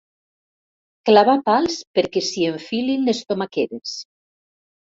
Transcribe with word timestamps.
Clavar 1.09 1.35
pals 1.49 1.75
perquè 2.01 2.25
s'hi 2.29 2.47
enfilin 2.55 3.07
les 3.13 3.23
tomaqueres. 3.29 3.95